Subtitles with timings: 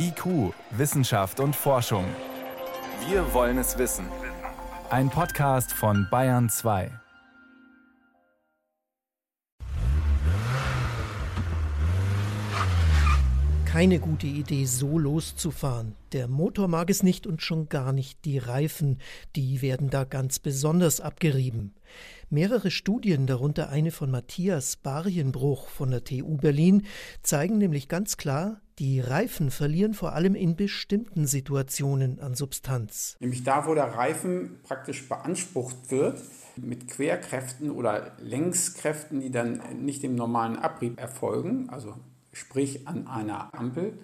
[0.00, 2.04] IQ, Wissenschaft und Forschung.
[3.08, 4.06] Wir wollen es wissen.
[4.90, 6.92] Ein Podcast von Bayern 2.
[13.64, 15.96] Keine gute Idee, so loszufahren.
[16.12, 19.00] Der Motor mag es nicht und schon gar nicht die Reifen.
[19.34, 21.74] Die werden da ganz besonders abgerieben.
[22.30, 26.86] Mehrere Studien, darunter eine von Matthias Barienbruch von der TU Berlin,
[27.22, 33.16] zeigen nämlich ganz klar, die Reifen verlieren vor allem in bestimmten Situationen an Substanz.
[33.20, 36.20] Nämlich da, wo der Reifen praktisch beansprucht wird,
[36.56, 41.94] mit Querkräften oder Längskräften, die dann nicht im normalen Abrieb erfolgen, also
[42.32, 43.98] sprich an einer Ampel,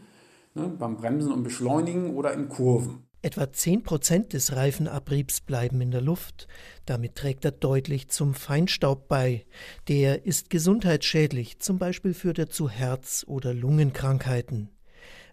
[0.54, 3.04] ne, beim Bremsen und Beschleunigen oder in Kurven.
[3.24, 6.46] Etwa 10 Prozent des Reifenabriebs bleiben in der Luft.
[6.84, 9.46] Damit trägt er deutlich zum Feinstaub bei.
[9.88, 14.73] Der ist gesundheitsschädlich, zum Beispiel führt er zu Herz- oder Lungenkrankheiten.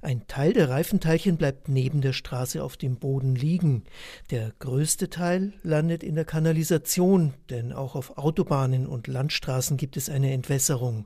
[0.04, 3.84] Ein Teil der Reifenteilchen bleibt neben der Straße auf dem Boden liegen.
[4.32, 10.10] Der größte Teil landet in der Kanalisation, denn auch auf Autobahnen und Landstraßen gibt es
[10.10, 11.06] eine Entwässerung.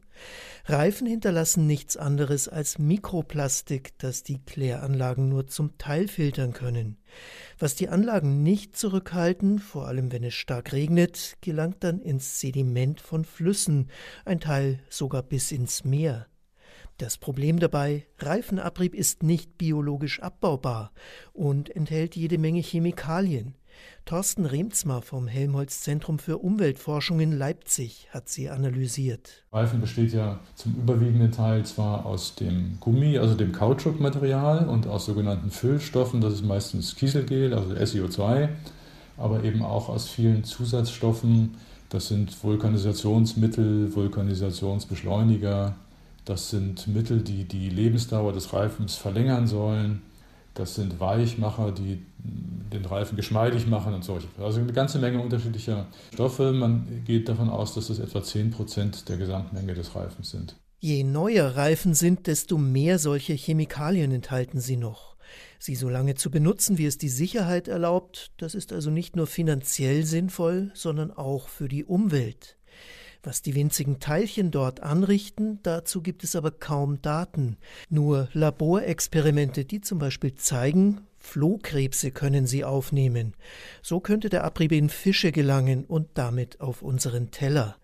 [0.64, 6.96] Reifen hinterlassen nichts anderes als Mikroplastik, das die Kläranlagen nur zum Teil filtern können.
[7.60, 13.02] Was die Anlagen nicht zurückhalten, vor allem wenn es stark regnet, gelangt dann ins Sediment
[13.02, 13.90] von Flüssen,
[14.24, 16.28] ein Teil sogar bis ins Meer.
[16.98, 20.94] Das Problem dabei, Reifenabrieb ist nicht biologisch abbaubar
[21.34, 23.56] und enthält jede Menge Chemikalien.
[24.06, 29.44] Thorsten Remzmar vom Helmholtz Zentrum für Umweltforschung in Leipzig hat sie analysiert.
[29.52, 35.06] Reifen besteht ja zum überwiegenden Teil zwar aus dem Gummi, also dem Kautschukmaterial und aus
[35.06, 38.48] sogenannten Füllstoffen, das ist meistens Kieselgel, also SiO2,
[39.18, 41.56] aber eben auch aus vielen Zusatzstoffen,
[41.90, 45.76] das sind Vulkanisationsmittel, Vulkanisationsbeschleuniger,
[46.26, 50.02] das sind Mittel, die die Lebensdauer des Reifens verlängern sollen.
[50.56, 54.28] Das sind Weichmacher, die den Reifen geschmeidig machen und solche.
[54.40, 56.52] Also eine ganze Menge unterschiedlicher Stoffe.
[56.52, 60.56] Man geht davon aus, dass das etwa 10 Prozent der Gesamtmenge des Reifens sind.
[60.80, 65.16] Je neuer Reifen sind, desto mehr solche Chemikalien enthalten sie noch.
[65.60, 69.28] Sie so lange zu benutzen, wie es die Sicherheit erlaubt, das ist also nicht nur
[69.28, 72.58] finanziell sinnvoll, sondern auch für die Umwelt.
[73.26, 77.58] Was die winzigen Teilchen dort anrichten, dazu gibt es aber kaum Daten.
[77.90, 83.34] Nur Laborexperimente, die zum Beispiel zeigen, Flohkrebse können sie aufnehmen.
[83.82, 87.78] So könnte der Abrieb in Fische gelangen und damit auf unseren Teller.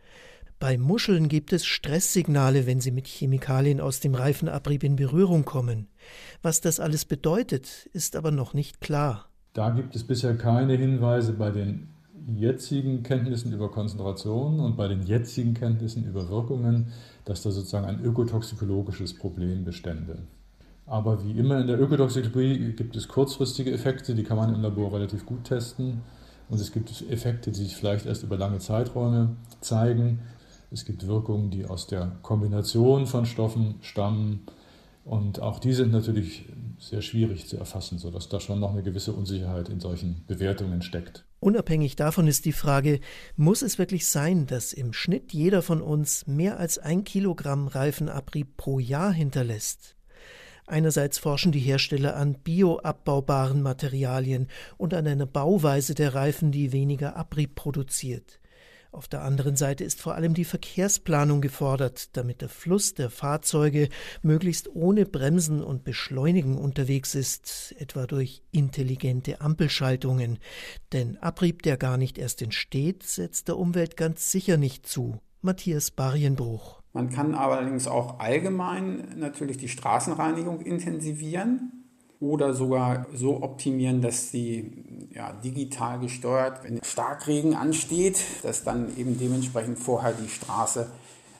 [0.59, 5.87] Bei Muscheln gibt es Stresssignale, wenn sie mit Chemikalien aus dem Reifenabrieb in Berührung kommen.
[6.43, 9.31] Was das alles bedeutet, ist aber noch nicht klar.
[9.53, 11.87] Da gibt es bisher keine Hinweise bei den
[12.35, 16.87] jetzigen Kenntnissen über Konzentration und bei den jetzigen Kenntnissen über Wirkungen,
[17.25, 20.19] dass da sozusagen ein ökotoxikologisches Problem bestände.
[20.85, 24.93] Aber wie immer in der Ökotoxikologie gibt es kurzfristige Effekte, die kann man im Labor
[24.93, 26.01] relativ gut testen.
[26.49, 30.19] Und es gibt Effekte, die sich vielleicht erst über lange Zeiträume zeigen.
[30.69, 34.41] Es gibt Wirkungen, die aus der Kombination von Stoffen stammen.
[35.05, 36.45] Und auch die sind natürlich
[36.77, 41.23] sehr schwierig zu erfassen, sodass da schon noch eine gewisse Unsicherheit in solchen Bewertungen steckt.
[41.41, 42.99] Unabhängig davon ist die Frage,
[43.35, 48.57] muss es wirklich sein, dass im Schnitt jeder von uns mehr als ein Kilogramm Reifenabrieb
[48.57, 49.95] pro Jahr hinterlässt?
[50.67, 57.15] Einerseits forschen die Hersteller an bioabbaubaren Materialien und an einer Bauweise der Reifen, die weniger
[57.15, 58.40] Abrieb produziert.
[58.93, 63.87] Auf der anderen Seite ist vor allem die Verkehrsplanung gefordert, damit der Fluss der Fahrzeuge
[64.21, 70.39] möglichst ohne Bremsen und Beschleunigen unterwegs ist, etwa durch intelligente Ampelschaltungen.
[70.91, 75.21] Denn Abrieb, der gar nicht erst entsteht, setzt der Umwelt ganz sicher nicht zu.
[75.41, 76.81] Matthias Barienbruch.
[76.91, 81.81] Man kann allerdings auch allgemein natürlich die Straßenreinigung intensivieren
[82.19, 84.90] oder sogar so optimieren, dass sie
[85.21, 90.87] ja, digital gesteuert, wenn Starkregen ansteht, dass dann eben dementsprechend vorher die Straße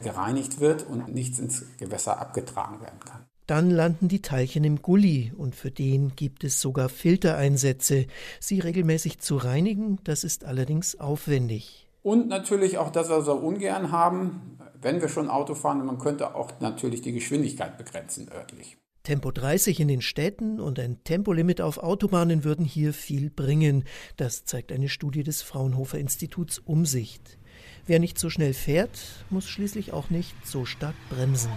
[0.03, 3.25] gereinigt wird und nichts ins Gewässer abgetragen werden kann.
[3.47, 8.05] Dann landen die Teilchen im Gully und für den gibt es sogar Filtereinsätze.
[8.39, 11.87] Sie regelmäßig zu reinigen, das ist allerdings aufwendig.
[12.03, 16.35] Und natürlich auch das, was wir ungern haben, wenn wir schon Auto fahren, man könnte
[16.35, 18.77] auch natürlich die Geschwindigkeit begrenzen örtlich.
[19.03, 23.85] Tempo 30 in den Städten und ein Tempolimit auf Autobahnen würden hier viel bringen.
[24.15, 27.39] Das zeigt eine Studie des Fraunhofer Instituts Umsicht.
[27.87, 31.51] Wer nicht so schnell fährt, muss schließlich auch nicht so stark bremsen.